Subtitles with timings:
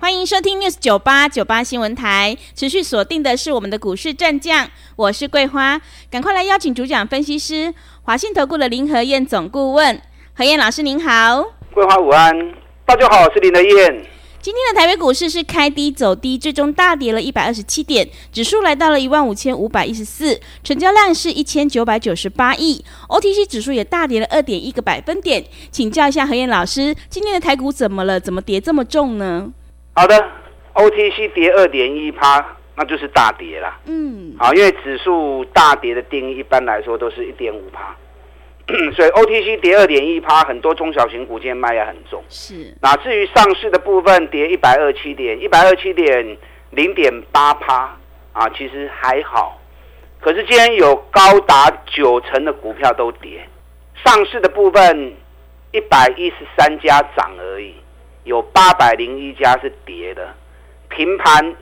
[0.00, 5.78] 欢迎收听 News 九八九八新闻台，持续锁定的是我们的股市战将，我是桂花，
[6.10, 10.00] 赶快来邀请主讲分析师华信投顾的林和燕总顾问，
[10.32, 12.34] 何燕老师您好，桂花午安，
[12.86, 14.06] 大家好，我是林和燕。
[14.40, 25.44] 今天的台北股市是开低走低，最终大跌了一百二十七点，指数来到了一万五千五百一十四，成交量是一千九百九十八亿，OTC 指数也大跌了二点一个百分点。
[25.70, 28.18] 请教一下何燕老师，今天的台股怎么了？
[28.18, 29.52] 怎么跌这么重呢？
[29.94, 30.28] 好的
[30.74, 33.78] ，OTC 跌二点一趴，那就是大跌啦。
[33.86, 37.94] 嗯，好，因为指数大跌的定义一般来说都是一点五趴，
[38.94, 42.22] 所以 OTC 跌二点一趴，很多中小型股今天卖压很重。
[42.28, 46.36] 是，那至于上市的部分跌一百二七点，一百二七点
[46.70, 47.96] 零点八趴
[48.32, 49.60] 啊，其实还好。
[50.20, 53.46] 可是今天有高达九成的股票都跌，
[54.04, 55.14] 上市的部分
[55.72, 57.74] 一百一十三家涨而已。
[58.24, 60.34] 有八百零一家是跌的，
[60.88, 61.54] 平盘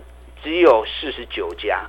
[0.42, 1.87] 只有四十九家，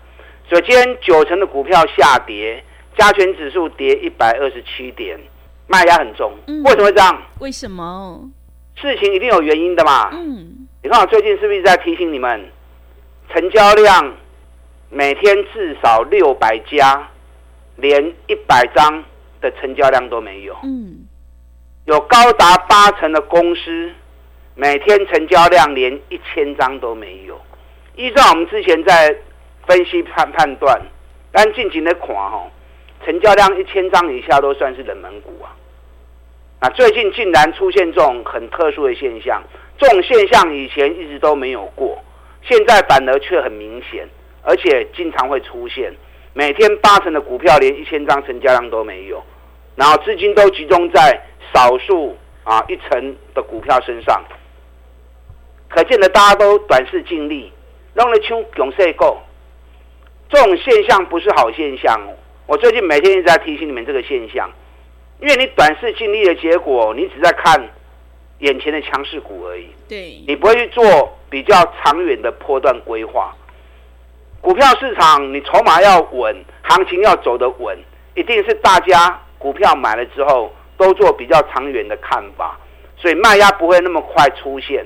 [0.48, 2.64] 所以今天九成的股票下跌，
[2.96, 5.20] 加权指数跌一百二十七点，
[5.68, 6.32] 卖压很重。
[6.48, 7.22] 嗯，为什么会这样？
[7.40, 8.30] 为什么？
[8.76, 10.10] 事情一定有原因的嘛。
[10.14, 12.50] 嗯，你看我最近是不是在提醒你们，
[13.34, 14.14] 成交量
[14.90, 17.10] 每天至少六百家，
[17.76, 19.04] 连一百张
[19.42, 20.56] 的成交量都没有。
[20.64, 21.08] 嗯，
[21.86, 23.92] 有高达八成的公司。
[24.62, 27.40] 每天成交量连一千张都没有，
[27.96, 29.16] 依照我们之前在
[29.66, 30.78] 分析判判断，
[31.32, 32.52] 但近期的看吼，
[33.06, 35.56] 成交量一千张以下都算是冷门股啊。
[36.60, 39.42] 那最近竟然出现这种很特殊的现象，
[39.78, 41.98] 这种现象以前一直都没有过，
[42.42, 44.06] 现在反而却很明显，
[44.42, 45.94] 而且经常会出现。
[46.34, 49.24] 每天八成的股票连一千张成交量都没有，
[49.78, 51.18] 然后资金都集中在
[51.54, 54.22] 少数啊一成的股票身上。
[55.70, 57.52] 可见的，大家都短视尽力，
[57.94, 59.18] 弄了穷永世够。
[60.28, 62.02] 这种现象不是好现象。
[62.48, 64.50] 我最近每天一直在提醒你们这个现象，
[65.22, 67.70] 因为你短视尽力的结果，你只在看
[68.40, 69.68] 眼前的强势股而已。
[69.88, 73.36] 对，你不会去做比较长远的波段规划。
[74.42, 77.78] 股票市场，你筹码要稳，行情要走得稳，
[78.16, 82.58] 一定是大家股票买了之后都做比较长远的看法，
[82.98, 84.84] 所以卖压不会那么快出现。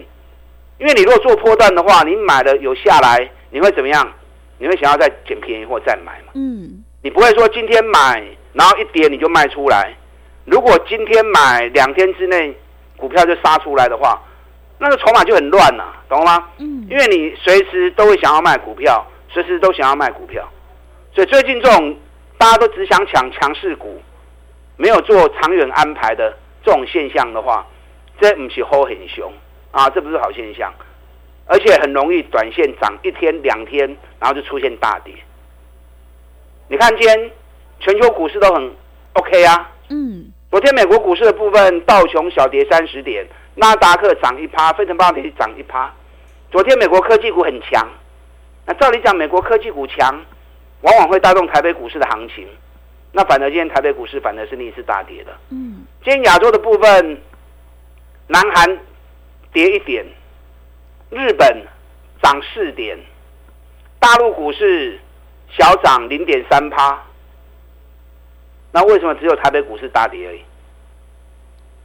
[0.80, 4.12] 因为你如果做波段的话，你买了有下来，你会怎么样？
[4.58, 6.32] 你会想要再捡便宜或再买嘛？
[6.36, 8.24] 嗯，你不会说今天买，
[8.54, 9.94] 然后一跌你就卖出来。
[10.46, 12.56] 如果今天买两天之内
[12.98, 14.22] 股票就杀出来的话，
[14.78, 16.50] 那个筹码就很乱了，懂吗？
[16.60, 20.48] 嗯，因为你随时都会想要卖股票，随时都想要卖股票，
[21.14, 21.98] 所以最近这种
[22.38, 24.02] 大家都只想抢强势股，
[24.78, 27.66] 没有做长远安排的这种现象的话，
[28.20, 29.32] 这不是好很凶。
[29.74, 30.72] 啊，这不是好现象，
[31.48, 33.88] 而且很容易短线涨一天两天，
[34.20, 35.12] 然后就出现大跌。
[36.68, 37.32] 你看今天
[37.80, 38.72] 全球股市都很
[39.14, 45.92] OK 啊，嗯，昨天美国股市的部分道琼小跌三十点，纳达克涨一趴，费城半导体涨一趴。
[46.52, 47.90] 昨天美国科技股很强，
[48.68, 50.24] 那照理讲美国科技股强，
[50.82, 52.48] 往往会带动台北股市的行情，
[53.12, 55.36] 那反而今天台北股市反而是逆势大跌的。
[55.50, 57.20] 嗯，今天亚洲的部分，
[58.28, 58.78] 南韩。
[59.54, 60.04] 跌一点，
[61.12, 61.66] 日本
[62.22, 62.98] 涨四点，
[64.00, 65.00] 大陆股市
[65.56, 67.02] 小涨零点三趴。
[68.72, 70.42] 那为什么只有台北股市大跌而已？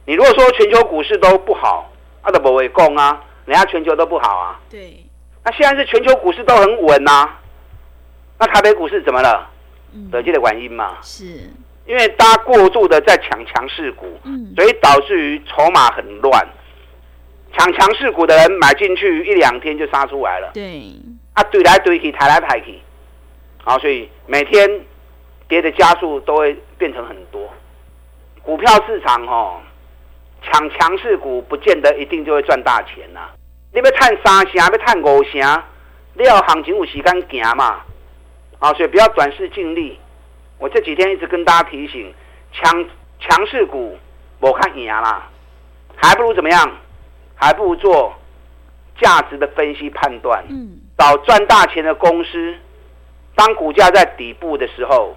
[0.05, 1.91] 你如果说全球股市都不好，
[2.23, 4.59] 阿德伯会供啊，人家全球都不好啊。
[4.69, 5.05] 对。
[5.43, 7.39] 那现在是全球股市都很稳呐、啊，
[8.39, 9.47] 那台北股市怎么了？
[10.11, 10.97] 得这的原因嘛。
[11.03, 11.25] 是。
[11.85, 16.47] 因为大家过度的在抢强势股，嗯，所以导致于筹码很乱。
[17.59, 20.81] 抢强势股的人买进去一两天就杀出来了，对，
[21.33, 22.79] 啊，堆来堆去，抬来抬去，
[23.65, 24.79] 好，所以每天
[25.49, 27.53] 跌的加速都会变成很多。
[28.41, 29.59] 股票市场哦，
[30.41, 33.31] 抢强势股不见得一定就会赚大钱呐、啊。
[33.73, 35.63] 你要探三成，要探五成，
[36.13, 37.81] 你要行情有时间行嘛，
[38.59, 39.99] 啊，所以不要短视尽力。
[40.59, 42.13] 我这几天一直跟大家提醒，
[42.53, 42.85] 抢
[43.19, 43.99] 强势股
[44.39, 45.27] 我看赢啦，
[45.97, 46.71] 还不如怎么样？
[47.41, 48.13] 还不如做
[48.99, 50.43] 价值的分析判断，
[50.97, 52.55] 找赚大钱的公司。
[53.33, 55.15] 当股价在底部的时候，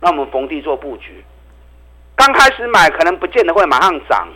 [0.00, 1.24] 那我们逢低做布局。
[2.14, 4.28] 刚开始买可能不见得会马上涨，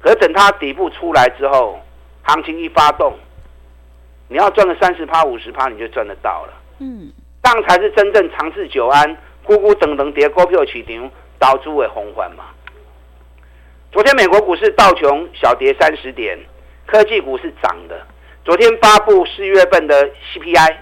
[0.00, 1.80] 可等它底部出来之后，
[2.22, 3.12] 行情一发动，
[4.28, 6.52] 你要赚个三十趴、五十趴，你就赚得到了。
[6.78, 7.10] 嗯，
[7.42, 11.10] 这样才是真正长治久安、咕咕等等跌股票起停，
[11.40, 12.44] 导出为红环嘛。
[13.96, 16.38] 昨天美国股市道琼小跌三十点，
[16.84, 18.06] 科技股是涨的。
[18.44, 20.76] 昨天发布四月份的 CPI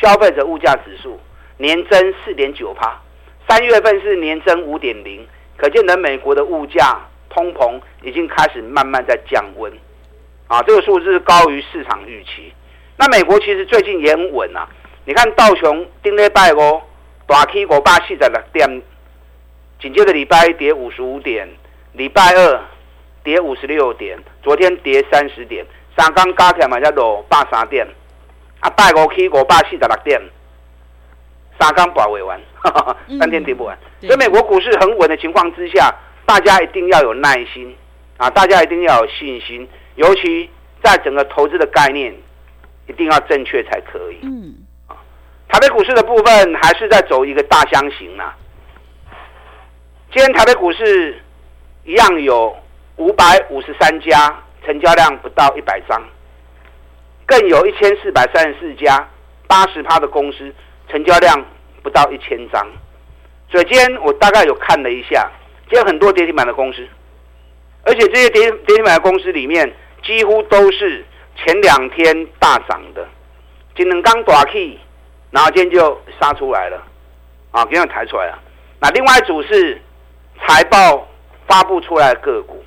[0.00, 1.18] 消费者物价指数
[1.56, 3.02] 年增四点九趴，
[3.48, 5.26] 三月份是年增五点零。
[5.56, 6.96] 可见得美国的物价
[7.28, 9.72] 通膨已经开始慢慢在降温，
[10.46, 12.52] 啊，这个数字高于市场预期。
[12.96, 14.68] 那美国其实最近也很稳啊，
[15.06, 16.80] 你看道琼顶礼拜五
[17.26, 18.82] 大起五百四十六点，
[19.80, 21.48] 紧接着礼拜跌五十五点，
[21.94, 22.60] 礼拜二
[23.22, 25.64] 跌五十六点，昨天跌三十点，
[25.96, 27.86] 三刚加起来嘛才落百三点，
[28.60, 30.20] 啊，拜五起五百四十六点。
[31.56, 32.38] 三刚保卫完，
[33.20, 35.94] 三天跌不完，嗯、所以美国股市很稳的情况之下，
[36.26, 37.72] 大家一定要有耐心
[38.16, 38.28] 啊！
[38.28, 40.50] 大家一定要有信心，尤其
[40.82, 42.12] 在整个投资的概念，
[42.88, 44.18] 一定要正确才可以。
[44.24, 44.52] 嗯，
[44.88, 44.98] 啊，
[45.48, 48.36] 台北股市的部分还是在走一个大箱型啊。
[50.12, 51.22] 今天台北股市
[51.84, 52.56] 一样有
[52.96, 56.02] 五百五十三家，成交量不到一百张，
[57.26, 59.08] 更有一千四百三十四家，
[59.46, 60.52] 八十趴的公司。
[60.86, 61.44] 成交量
[61.82, 62.64] 不到一千张，
[63.50, 65.28] 所以今天我大概有看了一下，
[65.68, 66.86] 今天很多跌停板的公司，
[67.84, 71.02] 而且这些跌跌停板的公司里面，几乎都是
[71.36, 73.08] 前两天大涨的，
[73.74, 74.78] 今天刚打起，
[75.30, 76.82] 然后今天就杀出来了，
[77.50, 78.38] 啊，今天抬出来了。
[78.80, 79.80] 那另外一组是
[80.46, 81.08] 财报
[81.46, 82.62] 发布出来的个股，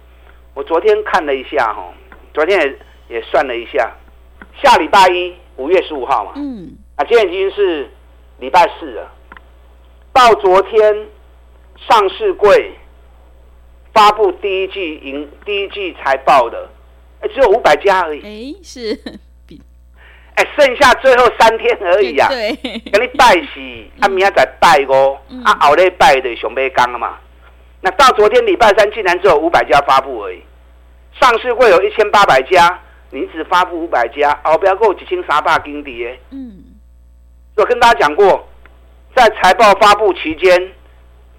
[0.53, 1.93] 我昨天看了一下哈，
[2.33, 3.91] 昨天也也算了一下，
[4.61, 7.89] 下礼拜一五月十五号嘛，嗯，啊，今天已经是。
[8.39, 9.11] 礼拜四了，
[10.13, 11.07] 到昨天
[11.75, 12.71] 上市柜
[13.91, 16.69] 发布第一季营第一季财报的，
[17.21, 18.21] 哎，只有五百家而已。
[18.21, 18.95] 哎，是
[19.47, 19.59] 比，
[20.35, 22.27] 哎，剩下最后三天而已啊。
[22.29, 22.55] 对，
[22.91, 27.17] 给你拜喜，啊明天再拜哦，啊，后礼拜的熊背刚了嘛。
[27.87, 30.41] 那到昨天礼拜三，竟然只有五百家发布而已。
[31.17, 32.77] 上市会有一千八百家，
[33.11, 36.19] 你只发布五百家，哦，不要够几千三百斤的。
[36.31, 36.65] 嗯。
[37.55, 38.45] 我跟大家讲过，
[39.15, 40.69] 在财报发布期间，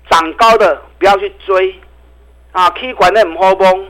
[0.08, 1.78] 涨高的不要去追，
[2.52, 3.86] 啊，K 管的很好崩，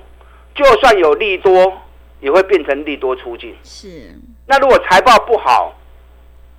[0.57, 1.73] 就算有利多，
[2.19, 3.57] 也会变成利多出尽。
[3.63, 4.19] 是。
[4.49, 5.79] 那如果财报不好，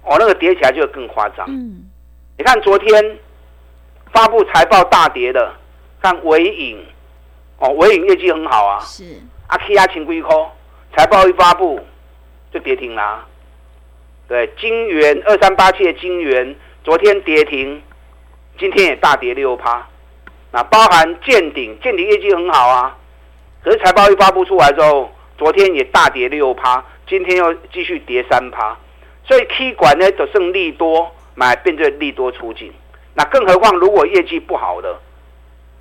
[0.03, 1.45] 哦，那个跌起来就会更夸张。
[1.49, 1.83] 嗯。
[2.37, 3.17] 你看昨天
[4.13, 5.53] 发布财报大跌的，
[6.01, 6.85] 看纬颖，
[7.57, 8.79] 哦，纬颖业绩很好啊。
[8.81, 9.03] 是。
[9.47, 10.49] 阿 K 亚请归空，
[10.95, 11.79] 财报一发布
[12.53, 13.25] 就跌停啦。
[14.27, 17.81] 对，金元二三八七的金元，昨天跌停，
[18.59, 19.87] 今天也大跌六趴。
[20.51, 22.95] 那包含健鼎，健鼎业绩很好啊，
[23.63, 28.77] 可是财报一发布出来之后，昨天也大跌六趴，今天又继续跌三趴。
[29.25, 32.71] 所以 K 管呢，就剩利多买，变成利多出尽。
[33.15, 34.99] 那更何况如果业绩不好的，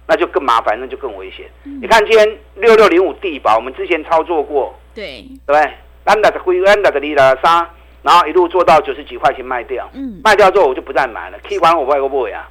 [0.08, 1.46] 那就更麻烦，那就更危险。
[1.64, 5.70] 嗯、你看今天六六零五地保，我们之前操作过，对对不对？
[6.05, 7.70] 安达的辉，安达的利达沙。
[8.00, 11.38] 然后一路做到九十几块钱卖掉，嗯，卖掉之后我就不再买了。
[11.43, 12.49] K 管我不会不会啊？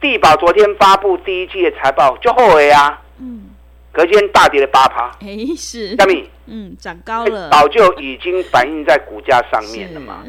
[0.00, 3.48] 地保昨天发布第一季的财报就后悔啊，嗯，
[3.90, 10.22] 隔天大跌了八趴，哎是，小米，嗯，涨高了，早就已经反映在股价上面了嘛。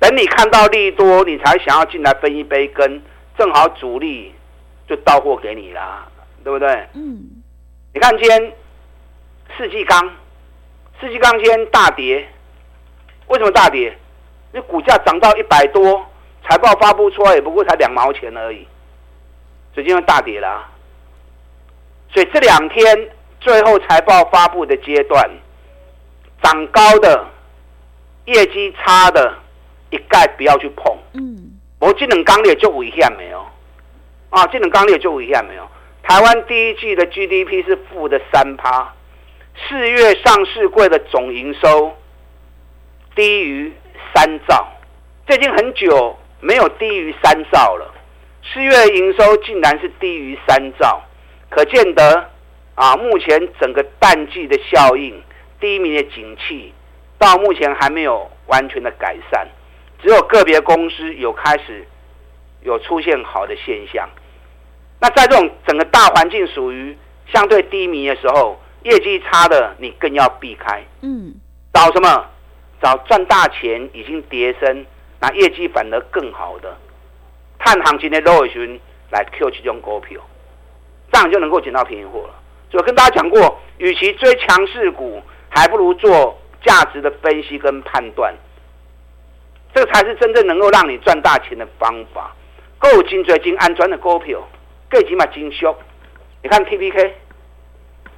[0.00, 3.00] 等你看到利多，你才想要进来分一杯羹，
[3.38, 4.34] 正好主力
[4.92, 6.06] 就到货给你啦，
[6.44, 6.68] 对不对？
[6.92, 7.42] 嗯，
[7.94, 8.52] 你看今天
[9.56, 9.98] 世纪钢，
[11.00, 12.28] 世纪钢今天大跌。
[13.28, 13.88] 为什么大跌？
[14.52, 16.04] 因为股价涨到一百多，
[16.46, 18.68] 财报发布出来也不过才两毛钱而已，
[19.72, 20.68] 所以今天大跌啦啊。
[22.12, 23.08] 所以这两天
[23.40, 25.30] 最后财报发布的阶段，
[26.42, 27.24] 涨高的、
[28.26, 29.34] 业绩差的，
[29.88, 30.94] 一概不要去碰。
[31.14, 33.42] 嗯，我这两钢铁就危险没有？
[34.32, 35.68] 啊，这两钢铁就一样没有？
[36.02, 38.92] 台湾第一季的 GDP 是负的三趴，
[39.54, 41.94] 四月上市柜的总营收。
[43.14, 43.70] 低于
[44.14, 44.66] 三兆，
[45.26, 47.92] 最近很久没有低于三兆了。
[48.42, 51.02] 四月营收竟然是低于三兆，
[51.50, 52.30] 可见得
[52.74, 55.22] 啊，目前整个淡季的效应、
[55.60, 56.72] 低迷的景气，
[57.18, 59.46] 到目前还没有完全的改善，
[60.02, 61.86] 只有个别公司有开始
[62.62, 64.08] 有出现好的现象。
[65.02, 70.80] 那在这种整个大环境属于相对低迷的时候，业绩差的你更要避开。
[71.00, 71.34] 嗯，
[71.72, 72.24] 找什么？
[72.80, 74.86] 找赚大钱已经跌升，
[75.20, 76.76] 那业绩反而更好的，
[77.58, 78.80] 太看行情的落旬
[79.10, 80.20] 来 Q 其中股票，
[81.12, 82.34] 这样就能够捡到便宜货了。
[82.70, 88.32] 所以跟大家讲过，与其追强势股，还不如做价值的分析跟判断，
[89.74, 92.34] 这个才是真正能够让你赚大钱的方法。
[92.78, 94.40] 够精准、精安全的股票，
[94.92, 95.74] 更起码精修。
[96.42, 97.12] 你看 TPK，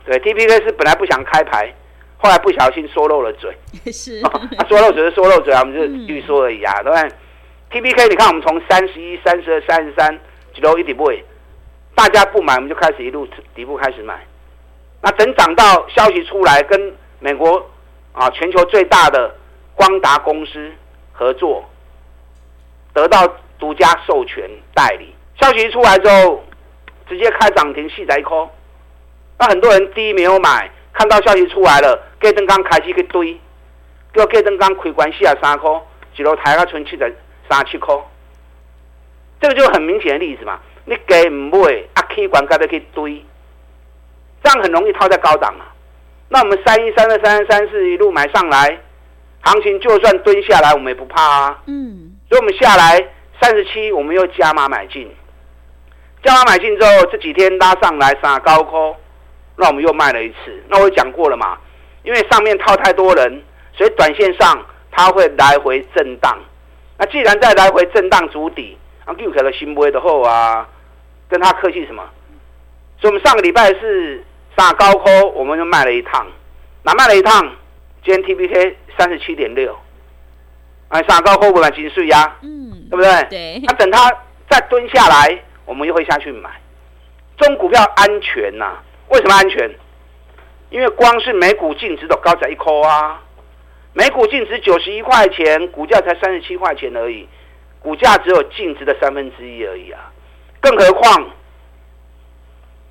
[0.04, 1.72] 对 TPK 是本来不想开牌，
[2.18, 3.56] 后来不小心说漏了嘴。
[3.92, 4.28] 是，哦
[4.58, 10.18] 啊、说漏嘴是说漏嘴啊，我们就预说而已啊，对不对？TPK，你看我们从三十一、三十二、三十三
[10.52, 11.08] 几楼一底部，
[11.94, 14.26] 大家不买，我们就开始一路底部开始买。
[15.00, 17.64] 那等涨到消息出来，跟美国
[18.12, 19.32] 啊全球最大的
[19.76, 20.72] 光达公司
[21.12, 21.64] 合作，
[22.92, 23.32] 得到。
[23.56, 26.44] 独家授权代理，消息一出来之后，
[27.08, 28.48] 直接开涨停，细仔一颗。
[29.38, 33.38] 那很多人第一没有买，看到消息出来了，隔灯刚开始去堆，
[34.14, 35.80] 叫隔灯刚开关系啊三颗，
[36.16, 37.10] 一路抬到存七的
[37.48, 38.02] 三七颗。
[39.40, 43.22] 这个就很明显的例子嘛，你给唔买，啊开关该得去堆，
[44.42, 45.72] 这样很容易套在高档啊。
[46.28, 48.78] 那我们三一三二三三三四一路买上来，
[49.42, 51.62] 行情就算蹲下来，我们也不怕啊。
[51.66, 53.08] 嗯，所以我们下来。
[53.42, 55.12] 三十七，我们又加码买进，
[56.24, 58.96] 加码买进之后，这几天拉上来杀高空，
[59.56, 60.62] 那我们又卖了一次。
[60.68, 61.58] 那我讲过了嘛，
[62.02, 63.42] 因为上面套太多人，
[63.76, 66.38] 所以短线上它会来回震荡。
[66.96, 70.66] 那既然在来回震荡筑底，啊，又可能新威的后啊，
[71.28, 72.02] 跟他客气什么？
[72.98, 74.24] 所以我们上个礼拜是
[74.56, 76.26] 杀高空，我们就卖了一趟，
[76.82, 77.42] 那卖了一趟，
[78.02, 79.76] 今天 T B K 三十七点六，
[80.88, 82.36] 哎，杀高空不买金税呀。
[82.42, 82.64] 嗯。
[82.90, 83.26] 对不对？
[83.30, 83.60] 对。
[83.64, 84.12] 那、啊、等它
[84.48, 86.50] 再蹲下来，我们又会下去买。
[87.36, 88.82] 这种股票安全呐、啊？
[89.08, 89.70] 为什么安全？
[90.70, 93.22] 因为光是每股净值都高在一块啊，
[93.92, 97.28] 每股净值九十一块钱，股价才三十七块钱而已，
[97.80, 100.12] 股价只有净值的三分之一而已啊。
[100.60, 101.30] 更何况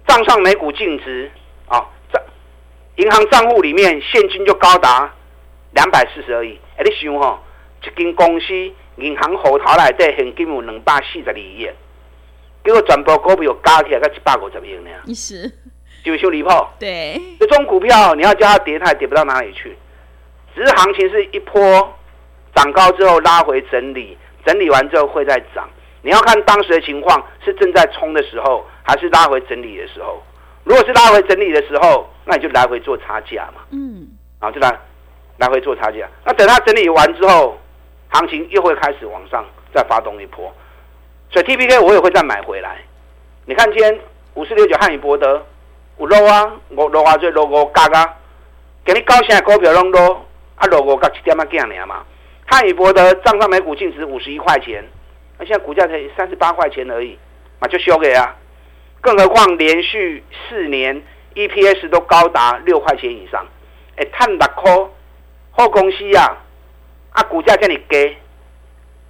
[0.07, 1.31] 账上每股净值
[1.67, 2.21] 啊，账
[2.97, 5.13] 银行账户里面现金就高达
[5.71, 6.59] 两百四十而已。
[6.77, 7.41] 哎，你想哈，
[7.81, 8.71] 一间公司。
[8.97, 11.67] 银行户头内底现金有两百四十二亿，
[12.63, 14.89] 结果全部股票加起来才一百五十亿呢。
[15.05, 15.51] 意思
[16.03, 16.49] 就修离谱。
[16.79, 19.77] 对，这种股票你要叫它跌，它也跌不到哪里去。
[20.55, 21.61] 只是行情是一波
[22.55, 25.69] 涨高之后拉回整理，整理完之后会再涨。
[26.01, 30.21] 你要看当时的情况是正在冲的时候，还是拉回整理的时候。
[30.63, 33.61] 如果是拉回整理的时候，那你就来回做差价嘛。
[33.71, 34.07] 嗯，
[34.39, 34.77] 然后就来
[35.37, 36.07] 来回做差价。
[36.25, 37.57] 那等它整理完之后。
[38.15, 39.43] 行情又会开始往上
[39.73, 40.53] 再发动一波，
[41.33, 42.77] 所以 TPK 我也会再买回来。
[43.45, 43.99] 你看今天
[44.35, 45.43] 五四六九汉语博德
[45.97, 48.17] 有落啊，我落啊，最落五嘎嘎，
[48.85, 50.23] 给你高兴的股票拢落，
[50.57, 52.05] 啊 low 五嘎七点嘛几样嘛。
[52.45, 54.83] 汉语博德账上每股净值五十一块钱，
[55.39, 57.17] 那现在股价才三十八块钱而已，
[57.59, 58.35] 嘛就修给啊。
[59.01, 61.01] 更何况连续四年
[61.33, 63.43] EPS 都高达六块钱以上，
[63.95, 64.71] 哎，赚六块，
[65.49, 66.21] 好公司呀、
[67.11, 67.21] 啊。
[67.21, 68.17] 啊，股价这么低，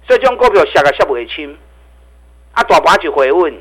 [0.06, 1.56] 所以这种股票下个下不会轻。
[2.54, 3.52] 啊，大盘就回问，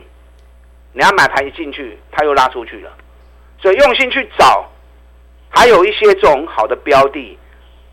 [0.94, 2.92] 你要买盘一进去，它又拉出去了。
[3.60, 4.70] 所以用心去找，
[5.50, 7.38] 还有一些这种好的标的，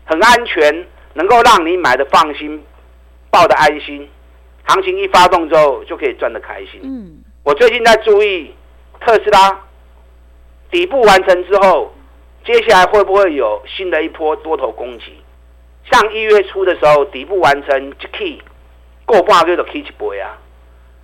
[0.05, 2.63] 很安全，能够让你买的放心，
[3.29, 4.07] 抱的安心。
[4.63, 6.79] 行情一发动之后，就可以赚得开心。
[6.83, 8.53] 嗯，我最近在注意
[8.99, 9.59] 特斯拉
[10.69, 11.91] 底部完成之后，
[12.45, 15.15] 接下来会不会有新的一波多头攻击？
[15.91, 18.39] 像一月初的时候，底部完成一 K，
[19.05, 20.37] 过半个月的 K 一波啊。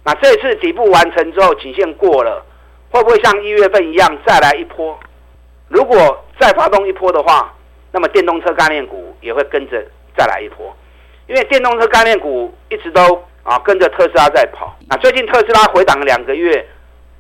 [0.08, 2.42] 那这次底部完成之后，颈线过了，
[2.90, 4.98] 会不会像一月份一样再来一波？
[5.68, 7.54] 如果再发动一波的话，
[7.92, 9.84] 那么电动车概念股也会跟着
[10.18, 10.74] 再来一波。
[11.28, 14.74] 因为电动车概念股一直都啊跟着特斯拉在跑。
[14.88, 16.66] 那最近特斯拉回档两个月，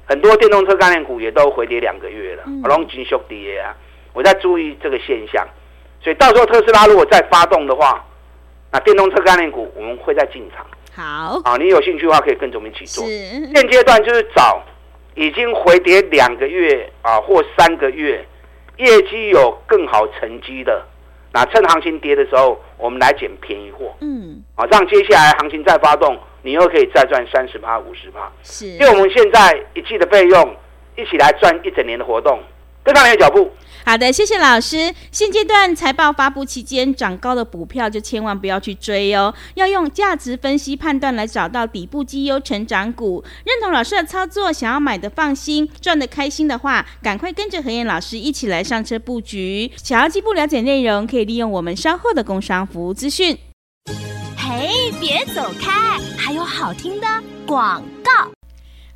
[0.05, 3.75] 很多电动车概念股也都回跌两个月了，龙金兄弟啊，
[4.13, 5.45] 我在注意这个现象。
[6.01, 8.01] 所以到时候特斯拉如果再发动的话，
[8.71, 10.65] 那电动车概念股我们会再进场。
[10.97, 13.05] 好，啊，你有兴趣的话可以跟着我们一起做。
[13.05, 13.11] 是
[13.53, 14.63] 现阶段就是找
[15.13, 18.25] 已经回跌两个月啊或三个月，
[18.77, 20.83] 业绩有更好成绩的，
[21.31, 23.95] 那趁行情跌的时候，我们来捡便宜货。
[24.01, 28.31] 嗯，啊，让接下来行情再发动，你又可以再赚三十趴、五十趴。
[28.41, 30.55] 是，因为我们现在一季的费用，
[30.95, 32.39] 一起来赚一整年的活动。
[32.83, 33.51] 跟上你的脚步。
[33.87, 34.93] 好的，谢谢老师。
[35.13, 43.23] 现阶段财报发布期间，涨高的股票就千万不要去追哦，要用价值分析判断来找到底部绩优成长股。
[43.45, 49.71] 认同老师的操作，想要买的放心，赚得开心的话，赶快跟着何燕老师一起来上车布局。
[49.81, 53.37] 想要进一步了解内容，可以利用我们稍后的工商服务资讯。
[54.35, 57.07] 嘿，别走开，还有好听的
[57.45, 58.36] 广告。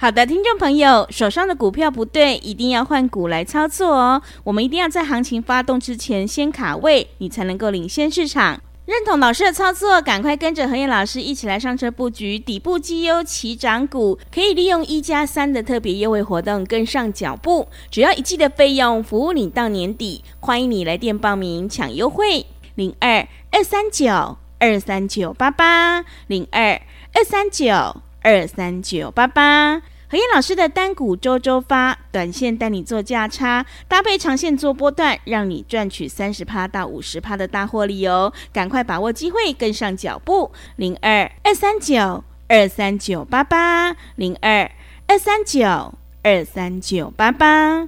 [0.01, 4.19] 好的，听众朋友，手上的股票不对，一定要换股来操作哦。
[4.43, 8.59] 我们一定要在行情发动之前先卡位，你才能够领先市场。
[8.87, 20.23] 认同老师的操作，赶快跟着和彦老师一起来上车布局底部绩优起涨股，可以利用一加三的特别优惠活动跟上脚步，只要一季的费用，服务你到年底。
[20.39, 26.81] 欢迎你来电报名抢优惠，零二二三九二三九八八零二
[27.13, 27.71] 二三九
[28.23, 29.83] 二三九八八。
[30.11, 38.33] 何燕老师的单股周周发，短线带你做价差，搭配长线做波段，让你赚取三十趴到五十趴的大获利哦！
[38.51, 44.69] 赶快把握机会，跟上脚步，零二二三九二三九八八，零二
[45.07, 47.87] 二三九二三九八八。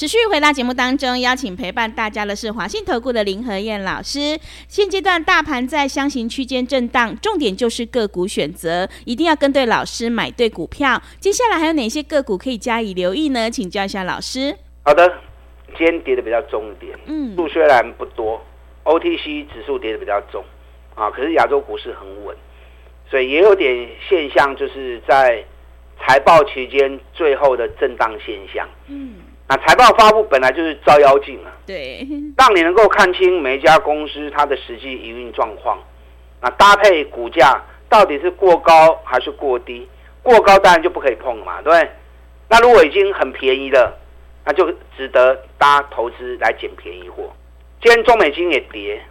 [0.00, 4.40] 持续回到节目当中，邀请陪伴大家的是华信投顾的林和燕老师。
[4.66, 11.02] 现阶段大盘在箱型区间震荡，重点就是个股选择，一定要跟对老师，买对股票。
[11.18, 13.50] 接下来还有哪些个股可以加以留意呢？
[13.50, 14.56] 请教一下老师。
[14.84, 15.06] 好的，
[15.76, 18.42] 今天跌的比较重一点，嗯，数虽然不多
[18.84, 20.42] ，O T C 指数跌的比较重
[20.94, 22.34] 啊，可是亚洲股市很稳。
[23.10, 25.44] 所以也有点现象，就是在
[26.00, 28.66] 财报期间最后的震荡现象。
[28.86, 29.16] 嗯，
[29.52, 32.06] 那财报发布本来就是照妖镜啊，对，
[32.38, 35.76] 让你能够看清每一家公司它的实际营运状况。
[36.40, 39.88] 那搭配股价到底是过高还是过低？
[40.22, 41.90] 过高当然就不可以碰嘛，对不对？
[42.48, 43.98] 那如果已经很便宜了，
[44.44, 47.24] 那就值得大家投资来捡便宜货。
[47.82, 49.02] 今天中美金也跌，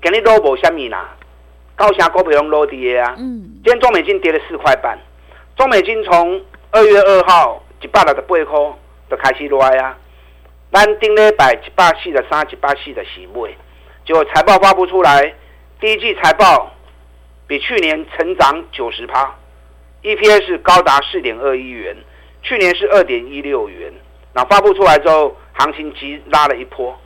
[0.00, 1.12] 给你 low 下面啦。
[1.74, 3.16] 高翔股票用落跌啊！
[3.18, 4.96] 嗯，今天中美金跌了四块半，
[5.56, 6.40] 中美金从
[6.70, 8.44] 二月二号一百六十八块
[9.08, 9.96] 都开始落啊，
[10.72, 13.50] 咱顶礼拜一百四十三、一百四十四买，
[14.06, 15.34] 结果财报发布出来，
[15.80, 16.72] 第一季财报
[17.46, 19.34] 比去年成长九十趴
[20.02, 21.96] ，EPS 是高达四点二亿元，
[22.42, 23.92] 去年是二点一六元。
[24.34, 26.98] 那发布出来之后，行情急拉了一波，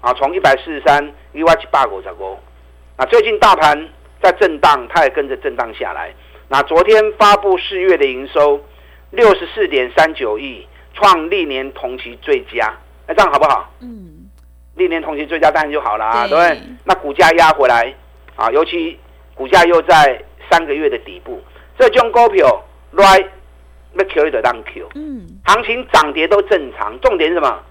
[0.00, 2.38] 啊，从一百四十三一万七百五十五。
[2.96, 3.88] 那最近大盘。
[4.22, 6.10] 在震荡，它也跟着震荡下来。
[6.48, 8.58] 那昨天发布四月的营收
[9.10, 12.74] 六十四点三九亿，创历年同期最佳。
[13.06, 13.70] 那这样好不好？
[13.80, 14.28] 嗯，
[14.74, 16.60] 历年同期最佳当然就好了啊，对不对？
[16.84, 17.94] 那股价压回来
[18.34, 18.98] 啊，尤其
[19.34, 21.40] 股价又在三个月的底部，
[21.78, 23.26] 这种股票 right，
[23.94, 24.88] 要 Q 的当 Q。
[24.96, 27.62] 嗯，行情涨跌都正常，重点是什么？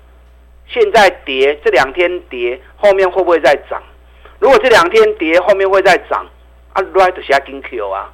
[0.67, 3.81] 现在跌，这两天跌，后面会不会再涨？
[4.39, 6.25] 如果这两天跌，后面会再涨？
[6.73, 8.11] 啊，right 就是要跟 Q 啊。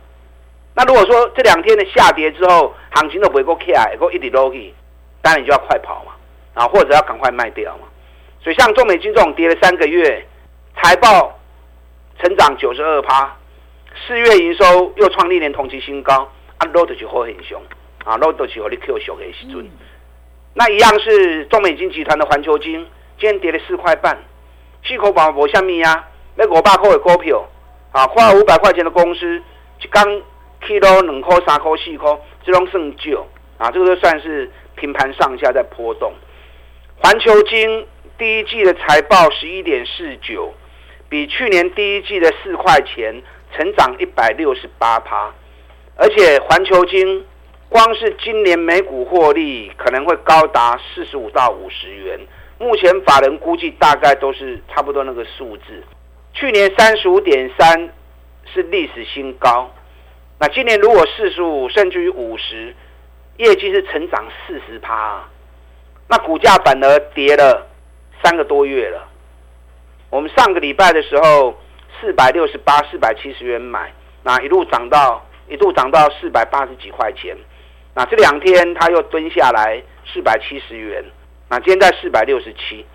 [0.73, 4.73] 那如果说这两天的下跌之后，行情都不会够起来，够一直落去，
[5.21, 6.13] 当然你就要快跑嘛，
[6.53, 7.87] 啊，或者要赶快卖掉嘛。
[8.43, 10.25] 所以像中美金这种跌了三个月，
[10.75, 11.39] 财报
[12.19, 13.37] 成长九十二趴，
[14.07, 17.61] 四月营收又创历年同期新高，啊，落的就会很凶，
[18.03, 19.69] 啊，落的就会你 Q 熊的时阵。
[20.53, 22.73] 那一样是中美金集团的环球金，
[23.19, 24.17] 今天跌了四块半，
[24.83, 27.45] 四块半无虾米啊，那五百块的股票。
[27.93, 29.43] 啊，花五百块钱的公司，
[29.81, 30.01] 一刚
[30.61, 33.27] kilo 两块、三块、四块，这种算旧
[33.61, 36.11] 啊，这个都算是平盘上下在波动。
[36.97, 37.85] 环球晶
[38.17, 40.51] 第一季的财报十一点四九，
[41.07, 43.21] 比去年第一季的四块钱
[43.55, 45.31] 成长一百六十八趴，
[45.95, 47.23] 而且环球晶
[47.69, 52.19] 光是今年每股获利可能会高达四十五到五十元，
[52.57, 55.83] 目前法人估计大概都是差不多那个数字。
[56.33, 57.93] 去年三十五点三
[58.51, 59.71] 是历史新高，
[60.39, 62.73] 那今年如果四十五甚至于五十，
[63.37, 65.23] 业绩是成长四十趴，
[66.07, 67.67] 那股价反而跌了
[68.23, 69.07] 三个多月了。
[70.09, 71.57] 我们上个礼拜的时候
[71.99, 73.91] 四百六十八、四百七十元买，
[74.23, 77.35] 那一路涨到一度涨到四百八十几块钱，
[77.95, 79.81] 那这两天它又蹲下来
[80.13, 81.03] 四百七十元，
[81.49, 82.85] 那今天在四百六十七。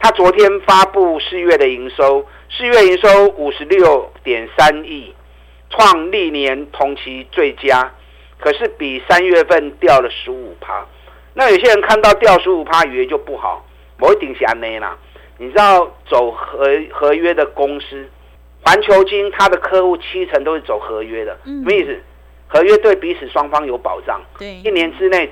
[0.00, 5.14] 他昨天发布四月的营收，四月营收五十六点三亿，
[5.70, 7.90] 创历年同期最佳，
[8.44, 10.84] 可是比三月份掉了十五趴。
[11.32, 13.64] 那有些人看到掉十五趴，以为就不好，
[13.96, 14.94] 某一定是安内啦。
[15.38, 18.06] 你知道走合合约的公司，
[18.62, 21.98] 环球金它的客户七成都是走合约的，什么意思？
[22.46, 25.30] 合约对彼此双方有保障，对，一年之内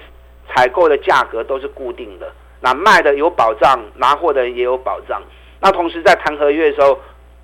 [0.48, 2.32] 采购的价格都是固定的。
[2.60, 5.22] 那卖的有保障，拿货的人也有保障。
[5.60, 6.98] 那同时在谈合约的时候，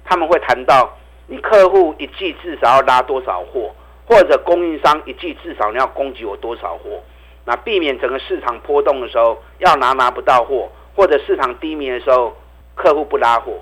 [0.06, 3.70] 他们会谈到你客户一季至少要拉多少货，
[4.08, 7.02] 或者供应商一季至少你要供给我多少货，
[7.44, 12.34] 那避免整个市场波动的时候要拿拿不到货，或者市场低迷的时候
[12.74, 13.52] 客户不拉货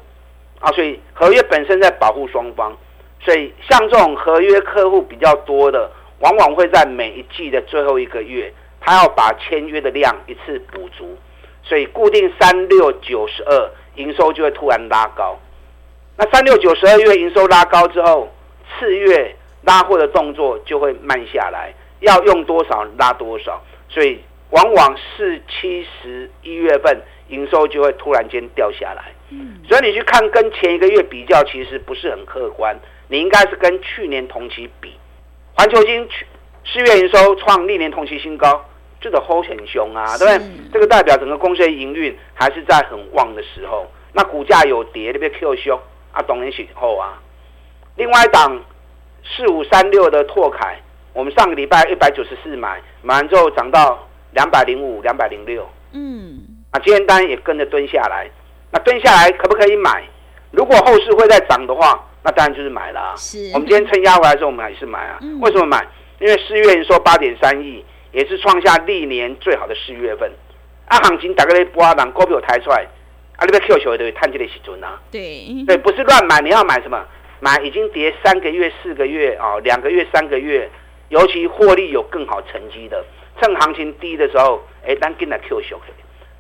[0.61, 2.76] 啊，所以合约本身在保护双方，
[3.20, 11.18] 所以像这种合约客户比较多的，往往会在每一季的最后一个月，他要把签约的量一次补足，
[11.64, 15.37] 所以固定三六九十二营收就会突然拉高。
[16.16, 18.28] 那三六九十二月营收拉高之后，
[18.78, 26.98] 次月拉货的动作就会慢下来，要用多少拉多少，所以往往四七十一月份
[27.29, 29.12] 营收就会突然间掉下来。
[29.31, 34.94] 嗯，所以你去看跟前一个月比较，其实不是很客观，你应该是跟去年同期比。
[35.55, 36.24] 环球金去
[36.64, 38.64] 四月营收创历年同期新高，
[39.00, 40.50] 这个 hold 很凶啊，对不对？
[40.72, 45.81] 这个代表整个公司的营运还是在很旺的时候，那股价有跌，那边 Q 凶。
[46.12, 47.20] 啊，当然是好啊。
[47.96, 48.59] 另外一档
[49.34, 50.78] 四五三六的拓凯，
[51.12, 55.68] 我们上个礼拜一百九十四买，买完之后涨到两百零五、两百零六。
[55.92, 56.40] 嗯。
[56.70, 58.28] 啊，今天单也跟着蹲下来。
[58.70, 60.04] 那蹲下来可不可以买？
[60.50, 63.14] 如果后市会再涨的话，那当然就是买了啊。
[63.16, 63.50] 是。
[63.54, 65.18] 我们今天趁压回来的时候，我们还是买啊。
[65.22, 65.40] 嗯。
[65.40, 65.86] 为什么买？
[66.18, 70.30] 因为四月营收八点三亿，也是创下历年最好的四月份。
[70.86, 72.86] 啊，行情大概咧波浪股票抬出来。
[73.36, 74.98] 啊，你要 Q 球的，探这个时准啊。
[75.10, 77.04] 对对，不是乱买，你要买什么？
[77.40, 80.68] 买已经跌三个月、四个月啊，两个月、三个月，
[81.09, 83.05] 尤其获利有更好成绩的，
[83.40, 85.81] 趁行情低的时候，哎，单跟来 Q 球。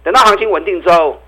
[0.02, 1.20] 等到行情稳定之后，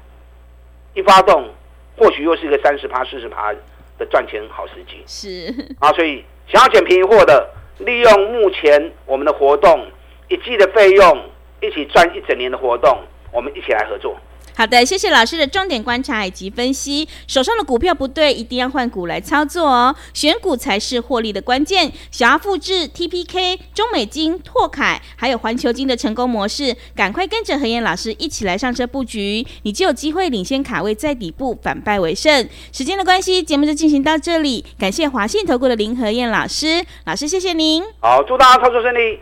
[0.94, 1.48] 一发动，
[1.96, 3.52] 或许又是一个三十趴、四十趴
[3.98, 5.02] 的赚钱好时机。
[5.06, 9.86] 是啊，所以想要捡便宜货的，利用目前我们的活动，
[10.28, 11.24] 一季的费用，
[11.60, 12.98] 一起赚一整年的活动，
[13.32, 14.16] 我们一起来合作。
[14.58, 17.08] 好的，谢谢老师的重点观察以及分析。
[17.28, 19.94] 手上的股票不对，一定要换股来操作哦。
[20.12, 21.92] 选股才是获利的关键。
[22.10, 32.48] 想要复制 TPK、中美金、拓凯还有环球金的成功模式，赶快跟着何燕老师一起来上车布局，你就有机会领先卡位在底部，反败为胜。
[32.72, 34.64] 时间的关系，节目就进行到这里。
[34.76, 37.84] 感谢华信投顾的林何燕老师，老师谢谢您。
[38.00, 39.20] 好，祝大家操作顺利。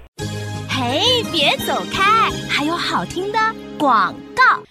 [0.66, 3.38] 嘿，别走开，还有好听的
[3.77, 4.62] 广告。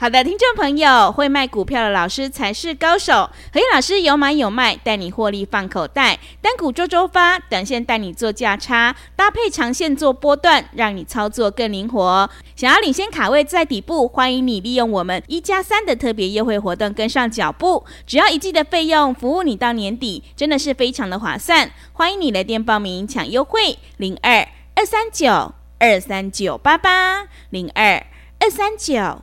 [0.00, 3.28] 好的，听众朋友，会卖股票的老师才是高手。
[3.52, 6.16] 和彦老师有买有卖，带你获利放口袋。
[6.40, 12.30] 单股周周发，短线带你做价差，搭配长线做波段，让你操作更灵活。
[12.54, 17.84] 想要领先卡位在底部，欢迎你利用我们一加三的特别优惠活动跟上脚步。
[18.06, 21.72] 只要一季的费用，服务你到年底，真的是非常的划算。
[21.92, 28.06] 欢迎你来电报名抢优惠，零二二三九二三九八八零二
[28.38, 29.22] 二三九。